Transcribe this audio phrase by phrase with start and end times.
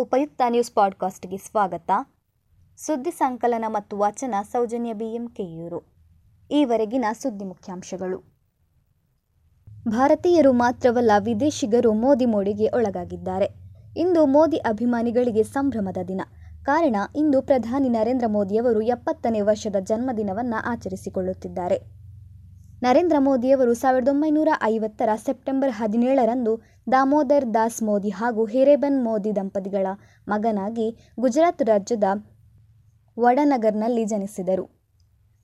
[0.00, 1.90] ಆಯುಕ್ತ ನ್ಯೂಸ್ ಪಾಡ್ಕಾಸ್ಟ್ಗೆ ಸ್ವಾಗತ.
[2.76, 5.82] ಸುದ್ದಿ ಸಂಕಲನ ಮತ್ತು ವಾಚನ ಸೌಜನ್ಯ ಬಿಎಂ ಕೆಯೂರು
[6.50, 8.24] ಈವರೆಗಿನ ಸುದ್ದಿ ಮುಖ್ಯಾಂಶಗಳು.
[9.88, 13.48] ಭಾರತೀಯರು ಮಾತ್ರವಲ್ಲ, ವಿದೇಶಿಗರು ಮೋದಿ ಮೋಡಿಗೆ ಒಳಗಾಗಿದ್ದಾರೆ.
[13.96, 16.20] ಇಂದು ಮೋದಿ ಅಭಿಮಾನಿಗಳಿಗೆ ಸಂಭ್ರಮದ ದಿನ.
[16.62, 21.99] ಕಾರಣ, ಇಂದು ಪ್ರಧಾನಿ ನರೇಂದ್ರ ಮೋದಿಯವರು ಎಪ್ಪತ್ತನೇ ವರ್ಷದ ಜನ್ಮದಿನವನ್ನು ಆಚರಿಸಿಕೊಳ್ಳುತ್ತಿದ್ದಾರೆ.
[22.82, 26.62] ನರೇಂದ್ರ ಮೋದಿಯವರು ಸಾವಿರದ ಒಂಬೈನೂರ ಐವತ್ತರ ಸೆಪ್ಟೆಂಬರ್ ಹದಿನೇಳರಂದು
[26.92, 29.86] ದಾಮೋದರ್ ದಾಸ್ ಮೋದಿ ಹಾಗೂ ಹಿರೇಬನ್ ಮೋದಿ ದಂಪತಿಗಳ
[30.28, 30.86] ಮಗನಾಗಿ
[31.20, 32.04] ಗುಜರಾತ್ ರಾಜ್ಯದ
[33.18, 34.64] ವಡನಗರ್ನಲ್ಲಿ ಜನಿಸಿದರು.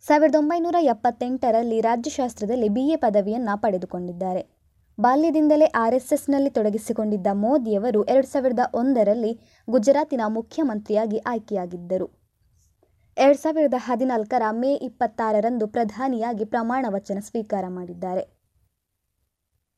[0.09, 4.42] ಸಾವಿರದ ಒಂಬೈನೂರ ಎಪ್ಪತ್ತೆಂಟರಲ್ಲಿ ರಾಜ್ಯಶಾಸ್ತ್ರದಲ್ಲಿ ಬಿ ಎ ಪದವಿಯನ್ನು ಪಡೆದುಕೊಂಡಿದ್ದಾರೆ.
[4.98, 9.32] ಬಾಲ್ಯದಿಂದಲೇ ಆರ್ ಎಸ್ ಎಸ್ನಲ್ಲಿ ತೊಡಗಿಸಿಕೊಂಡಿದ್ದ ಮೋದಿಯವರು ಎರಡು ಸಾವಿರದ ಒಂದರಲ್ಲಿ
[9.70, 12.26] ಗುಜರಾತಿನ ಮುಖ್ಯಮಂತ್ರಿಯಾಗಿ ಆಯ್ಕೆಯಾಗಿದ್ದರು.
[13.16, 18.24] ಎರಡು ಸಾವಿರದ ಹದಿನಾಲ್ಕರ ಮೇ ಇಪ್ಪತ್ತಾರರಂದು ಪ್ರಧಾನಿಯಾಗಿ ಪ್ರಮಾಣ ವಚನ ಸ್ವೀಕಾರ ಮಾಡಿದ್ದಾರೆ.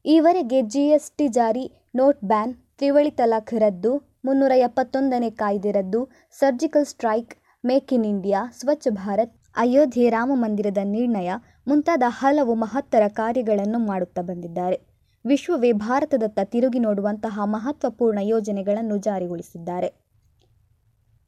[0.04, 3.92] ಈವರೆಗೆ ಜಿಎಸ್ಟಿ ಜಾರಿ, ನೋಟ್ ಬ್ಯಾನ್, ತ್ರಿವಳಿ ತಲಾಖ್ ರದ್ದು,
[4.24, 7.34] ಮುನ್ನೂರ ಎಪ್ಪತ್ತೊಂದನೇ ಕಾಯ್ದೆ ರದ್ದು, surgical strike,
[7.66, 11.30] make in India, Swachh Bharat, Ayodhya Rama ಮಂದಿರದ ನಿರ್ಣಯ
[11.66, 14.76] ಮುಂತಾದ ಹಲವು ಮಹತ್ತರ ಕಾರ್ಯಗಳನ್ನು ಮಾಡುತ್ತಾ ಬಂದಿದ್ದಾರೆ.
[15.24, 20.07] ವಿಶ್ವವೇ ಭಾರತದತ್ತ ತಿರುಗಿ ನೋಡುವಂತಹ ಮಹತ್ವಪೂರ್ಣ ಯೋಜನೆಗಳನ್ನು ಜಾರಿಗೊಳಿಸಿದ್ದಾರೆ.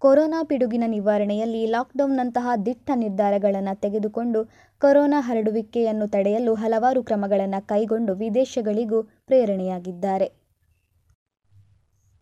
[0.03, 4.45] ಕೊರೋನಾ ಪಿಡುಗಿನ ನಿವಾರಣೆಯಲ್ಲಿ ಲಾಕ್ಡೌನ್ನಂತಹ ದಿಟ್ಟ ನಿರ್ಧಾರಗಳನ್ನು ತೆಗೆದುಕೊಂಡು
[4.79, 10.29] ಕೊರೋನಾ ಹರಡುವಿಕೆಯನ್ನು ತಡೆಯಲು ಹಲವಾರು ಕ್ರಮಗಳನ್ನು ಕೈಗೊಂಡು ವಿದೇಶಗಳಿಗೂ ಪ್ರೇರಣೆಯಾಗಿದ್ದಾರೆ.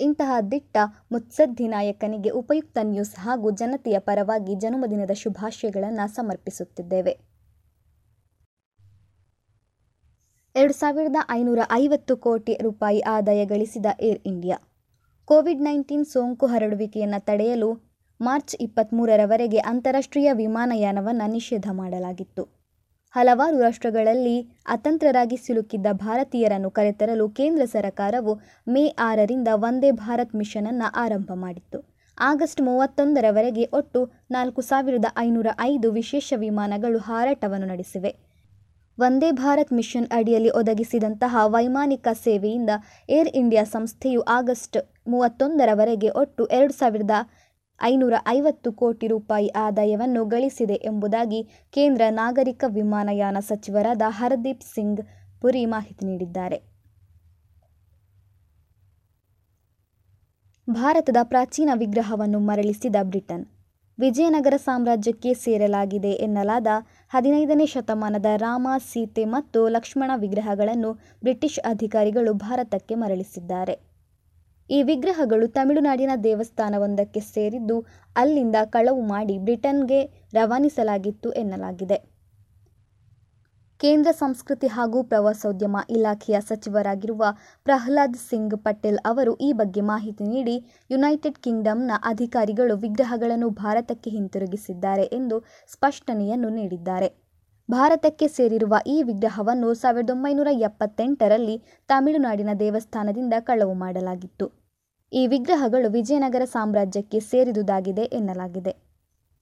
[0.01, 0.77] ಇಂತಹ ದಿಟ್ಟ
[1.13, 7.19] ಮುತ್ಸದ್ದಿ ನಾಯಕನಿಗೆ ಉಪಯುಕ್ತ ನ್ಯೂಸ್ ಹಾಗೂ ಜನತೆಯ ಪರವಾಗಿ ಜನ್ಮದಿನದ ಶುಭಾಶಯಗಳನ್ನು ಸಮರ್ಪಿಸುತ್ತಿದ್ದೇವೆ.
[10.57, 14.68] ಎರಡು ಸಾವಿರದ ಐನೂರ ಐವತ್ತು ಕೋಟಿ ರೂಪಾಯಿ ಆದಾಯ ಗಳಿಸಿದ ಏರ್ ಇಂಡಿಯಾ.
[15.29, 17.69] ಕೋವಿಡ್ ನೈನ್ಟೀನ್ ಸೋಂಕು ಹರಡುವಿಕೆಯನ್ನು ತಡೆಯಲು
[18.21, 22.43] ಮಾರ್ಚ್ ಇಪ್ಪತ್ತ್ಮೂರರವರೆಗೆ ಅಂತಾರಾಷ್ಟ್ರೀಯ ವಿಮಾನಯಾನವನ್ನು ನಿಷೇಧ ಮಾಡಲಾಗಿತ್ತು.
[23.15, 24.35] ಹಲವಾರು ರಾಷ್ಟ್ರಗಳಲ್ಲಿ
[24.67, 28.35] ಅತಂತ್ರರಾಗಿ ಸಿಲುಕಿದ್ದ ಭಾರತೀಯರನ್ನು ಕರೆತರಲು ಕೇಂದ್ರ ಸರ್ಕಾರವು
[28.67, 31.81] ಮೇ ಆರರಿಂದ ವಂದೇ ಭಾರತ್ ಮಿಷನ್ ಅನ್ನು ಆರಂಭ ಮಾಡಿತ್ತು.
[32.19, 34.01] ಆಗಸ್ಟ್ ಮೂವತ್ತೊಂದರವರೆಗೆ ಒಟ್ಟು
[34.31, 38.13] ನಾಲ್ಕು ಸಾವಿರದ ಐನೂರ ಐದು ವಿಶೇಷ ವಿಮಾನಗಳು ಹಾರಾಟವನ್ನು ನಡೆಸಿವೆ.
[38.99, 42.73] ವಂದೇ ಭಾರತ್ ಮಿಷನ್ ಅಡಿಯಲ್ಲಿ ಒದಗಿಸಿದಂತಹ ವೈಮಾನಿಕ ಸೇವೆಯಿಂದ
[43.09, 44.79] ಏರ್ ಇಂಡಿಯಾ ಸಂಸ್ಥೆಯು ಆಗಸ್ಟ್
[45.09, 47.17] ಮೂವತ್ತೊಂದರವರೆಗೆ ಒಟ್ಟು ಎರಡು ಸಾವಿರದ
[47.81, 51.41] ಐನೂರ ಐವತ್ತು ಕೋಟಿ ರೂಪಾಯಿ ಆದಾಯವನ್ನು ಗಳಿಸಿದೆ ಎಂಬುದಾಗಿ
[51.73, 55.03] ಕೇಂದ್ರ ನಾಗರಿಕ ವಿಮಾನಯಾನ ಸಚಿವರಾದ ಹರ್ದೀಪ್ ಸಿಂಗ್
[55.43, 56.59] ಪುರಿ ಮಾಹಿತಿ ನೀಡಿದ್ದಾರೆ.
[60.69, 63.45] ಭಾರತದ ಪ್ರಾಚೀನ ವಿಗ್ರಹವನ್ನು ಮರಳಿಸಿದ ಬ್ರಿಟನ್,
[63.99, 66.67] ವಿಜಯನಗರ ಸಾಮ್ರಾಜ್ಯಕ್ಕೆ ಸೇರಲಾಗಿದೆ ಎನ್ನಲಾದ
[67.11, 70.91] ಹದಿನೈದನೇ ಶತಮಾನದ ರಾಮ, ಸೀತೆ ಮತ್ತು ಲಕ್ಷ್ಮಣ ವಿಗ್ರಹಗಳನ್ನು
[71.23, 73.77] ಬ್ರಿಟಿಷ್ ಅಧಿಕಾರಿಗಳು ಭಾರತಕ್ಕೆ ಮರಳಿಸಿದ್ದಾರೆ.
[74.71, 77.87] ಈ ವಿಗ್ರಹಗಳು ತಮಿಳುನಾಡಿನ ದೇವಸ್ಥಾನವೊಂದಕ್ಕೆ ಸೇರಿದ್ದು
[78.17, 80.01] ಅಲ್ಲಿಂದ ಕಳವು ಮಾಡಿ ಬ್ರಿಟನ್ಗೆ
[80.35, 81.99] ರವಾನಿಸಲಾಗಿತ್ತು ಎನ್ನಲಾಗಿದೆ.
[83.81, 87.25] ಕೇಂದ್ರ ಸಂಸ್ಕೃತಿ ಹಾಗೂ ಪ್ರವಾಸೋದ್ಯಮ ಇಲಾಖೆಯ ಸಚಿವರಾಗಿರುವ
[87.65, 90.57] ಪ್ರಹ್ಲಾದ್ ಸಿಂಗ್ ಪಟೇಲ್ ಅವರು ಈ ಬಗ್ಗೆ ಮಾಹಿತಿ ನೀಡಿ,
[90.91, 97.28] ಯುನೈಟೆಡ್ ಕಿಂಗ್ಡಮ್ನ ಅಧಿಕಾರಿಗಳು ವಿಗ್ರಹಗಳನ್ನು ಭಾರತಕ್ಕೆ ಹಿಂತಿರುಗಿಸಿದ್ದಾರೆ ಎಂದು ಸ್ಪಷ್ಟನೆಯನ್ನು ನೀಡಿದ್ದಾರೆ.
[97.71, 101.57] ಭಾರತಕ್ಕೆ ಸೇರಿರುವ ಈ ವಿಗ್ರಹವನ್ನು ಸಾವಿರದ ಒಂಬೈನೂರ ಎಪ್ಪತ್ತೆಂಟರಲ್ಲಿ
[101.89, 104.47] ತಮಿಳುನಾಡಿನ ದೇವಸ್ಥಾನದಿಂದ ಕಳವು ಮಾಡಲಾಗಿತ್ತು.
[105.13, 108.73] ಈ ವಿಗ್ರಹಗಳು ವಿಜಯನಗರ ಸಾಮ್ರಾಜ್ಯಕ್ಕೆ ಸೇರಿದುದಾಗಿದೆ ಎನ್ನಲಾಗಿದೆ.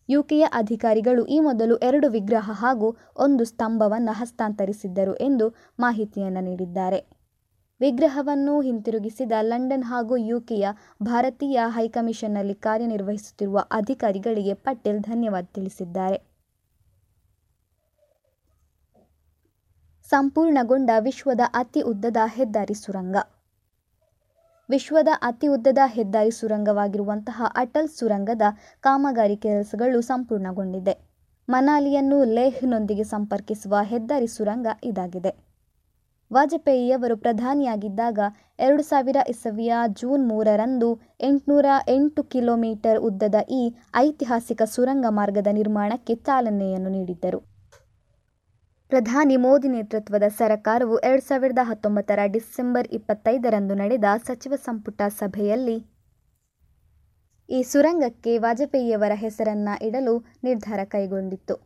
[0.09, 5.47] ಯುಕೆಯ ಅಧಿಕಾರಿಗಳು ಈ ಮೊದಲು ಎರಡು ವಿಗ್ರಹ ಹಾಗೂ ಒಂದು ಸ್ತಂಭವನ್ನು ಹಸ್ತಾಂತರಿಸಿದ್ದರು ಎಂದು
[5.79, 7.01] ಮಾಹಿತಿಯನ್ನು ನೀಡಿದ್ದಾರೆ.
[7.81, 10.67] ವಿಗ್ರಹವನ್ನು ಹಿಂತಿರುಗಿಸಿದ ಲಂಡನ್ ಹಾಗೂ ಯುಕೆಯ
[11.03, 16.19] ಭಾರತೀಯ ಹೈಕಮಿಷನ್ನಲ್ಲಿ ಕಾರ್ಯನಿರ್ವಹಿಸುತ್ತಿರುವ ಅಧಿಕಾರಿಗಳಿಗೆ ಪಟೇಲ್ ಧನ್ಯವಾದ ತಿಳಿಸಿದ್ದಾರೆ.
[20.13, 23.17] ಸಂಪೂರ್ಣಗೊಂಡ ವಿಶ್ವದ ಅತಿ ಉದ್ದದ ಹೆದ್ದಾರಿ ಸುರಂಗ.
[24.69, 28.43] ವಿಶ್ವದ ಅತಿ ಉದ್ದದ ಹೆದ್ದಾರಿ ಸುರಂಗವಾಗಿರುವಂತಹ ಅಟಲ್ ಸುರಂಗದ
[28.81, 30.95] ಕಾಮಗಾರಿ ಕೆಲಸಗಳು ಸಂಪೂರ್ಣಗೊಂಡಿದೆ.
[31.49, 35.33] ಮನಾಲಿಯನ್ನು ಲೇಹ್ನೊಂದಿಗೆ ಸಂಪರ್ಕಿಸುವ ಹೆದ್ದಾರಿ ಸುರಂಗ ಇದಾಗಿದೆ.
[36.33, 38.19] ವಾಜಪೇಯಿಯವರು ಪ್ರಧಾನಿಯಾಗಿದ್ದಾಗ
[38.59, 46.91] ಎರಡು ಸಾವಿರ ಇಸವಿಯ ಜೂನ್ ಮೂರರಂದು ಎಂಟುನೂರ ಎಂಟು ಕಿಲೋಮೀಟರ್ ಉದ್ದದ ಈ ಐತಿಹಾಸಿಕ ಸುರಂಗ ಮಾರ್ಗದ ನಿರ್ಮಾಣಕ್ಕೆ ಚಾಲನೆಯನ್ನು
[46.91, 47.56] ನೀಡಿದ್ದರು.
[48.97, 55.75] ಪ್ರಧಾನಿ ಮೋದಿ ನೇತೃತ್ವದ ಸರಕಾರವು ಎರಡು ಸಾವಿರದ ಹತ್ತೊಂಬತ್ತರ ಡಿಸೆಂಬರ್ ಇಪ್ಪತ್ತೈದರಂದು ನಡೆದ ಸಚಿವ ಸಂಪುಟ ಸಭೆಯಲ್ಲಿ
[57.49, 60.15] ಈ ಸುರಂಗಕ್ಕೆ ವಾಜಪೇಯಿಯವರ ಹೆಸರನ್ನ ಇಡಲು
[60.45, 61.57] ನಿರ್ಧಾರ ಕೈಗೊಂಡಿತ್ತು.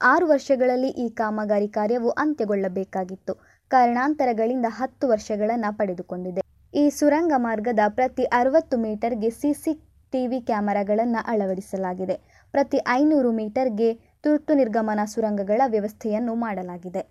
[0.00, 3.34] ಆರು ವರ್ಷಗಳಲ್ಲಿ ಈ ಕಾಮಗಾರಿ ಕಾರ್ಯವು ಅಂತ್ಯಗೊಳ್ಳಬೇಕಾಗಿತ್ತು.
[3.70, 6.44] ಕಾರಣಾಂತರಗಳಿಂದ ಹತ್ತು ವರ್ಷಗಳನ್ನು ಪಡೆದುಕೊಂಡಿದೆ.
[6.74, 9.74] ಈ ಸುರಂಗ ಮಾರ್ಗದ ಪ್ರತಿ ಅರವತ್ತು ಮೀಟರ್ಗೆ ಸಿಸಿ
[10.12, 12.18] ಟಿವಿ ಕ್ಯಾಮೆರಾಗಳನ್ನು ಅಳವಡಿಸಲಾಗಿದೆ.
[12.54, 13.90] ಪ್ರತಿ ಐನೂರು ಮೀಟರ್ಗೆ
[14.26, 17.02] ತುರ್ತು ನಿರ್ಗಮನ ಸುರಂಗಗಳ ವ್ಯವಸ್ಥೆಯನ್ನು ಮಾಡಲಾಗಿದೆ.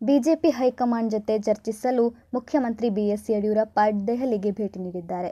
[0.00, 2.04] ಬಿಜೆಪಿ ಹೈಕಮಾಂಡ್ ಜೊತೆ ಚರ್ಚಿಸಲು
[2.34, 5.30] ಮುಖ್ಯಮಂತ್ರಿ ಬಿಎಸ್ ಯಡಿಯೂರಪ್ಪ ದೆಹಲಿಗೆ ಭೇಟಿ ನೀಡಿದ್ದಾರೆ.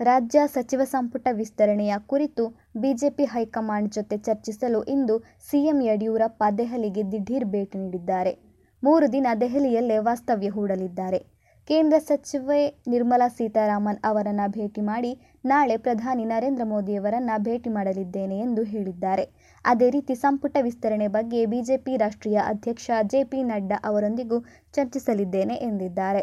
[0.00, 2.44] ರಾಜ್ಯ ಸಚಿವ ಸಂಪುಟ ವಿಸ್ತರಣೆಯ ಕುರಿತು
[2.76, 5.16] ಬಿಜೆಪಿ ಹೈಕಮಾಂಡ್ ಜೊತೆ ಚರ್ಚಿಸಲು ಇಂದು
[5.48, 8.34] ಸಿಎಂ ಯಡಿಯೂರಪ್ಪ ದೆಹಲಿಗೆ ದಿಢೀರ್ ಭೇಟಿ ನೀಡಿದ್ದಾರೆ.
[8.82, 11.20] ಮೂರು ದಿನ ದೆಹಲಿಯಲ್ಲೇ ವಾಸ್ತವ್ಯ ಹೂಡಲಿದ್ದಾರೆ.
[11.68, 12.58] ಕೇಂದ್ರ ಸಚಿವೆ
[12.88, 15.10] ನಿರ್ಮಲಾ ಸೀತಾರಾಮನ್ ಅವರನ್ನು ಭೇಟಿ ಮಾಡಿ
[15.44, 19.24] ನಾಳೆ ಪ್ರಧಾನಿ ನರೇಂದ್ರ ಮೋದಿಯವರನ್ನು ಭೇಟಿ ಮಾಡಲಿದ್ದೇನೆ ಎಂದು ಹೇಳಿದ್ದಾರೆ.
[19.64, 23.24] ಅದೇ ರೀತಿ ಸಂಪುಟ ವಿಸ್ತರಣೆ ಬಗ್ಗೆ ಬಿಜೆಪಿ ರಾಷ್ಟ್ರೀಯ ಅಧ್ಯಕ್ಷ ಜೆ.
[23.24, 23.42] ಪಿ.
[23.42, 24.40] ನಡ್ಡಾ ಅವರೊಂದಿಗೂ
[24.72, 26.22] ಚರ್ಚಿಸಲಿದ್ದೇನೆ ಎಂದಿದ್ದಾರೆ.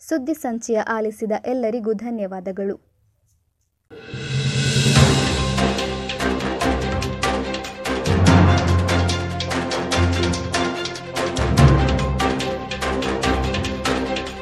[0.00, 2.76] ಸುದ್ದಿ ಸಂಚಿಯ ಆಲಿಸಿದ ಎಲ್ಲರಿಗೂ ಧನ್ಯವಾದಗಳು.